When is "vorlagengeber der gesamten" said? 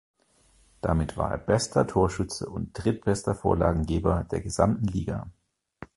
3.35-4.87